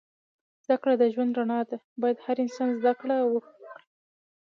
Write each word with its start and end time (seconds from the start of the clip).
زده 0.63 0.75
کړه 0.81 0.93
د 0.97 1.03
ژوند 1.13 1.33
رڼا 1.39 1.61
ده. 1.69 1.77
باید 2.01 2.17
هر 2.25 2.37
انسان 2.45 2.69
زده 2.79 2.93
کړه 3.01 3.15
وه 3.31 3.39
کوی 3.45 3.67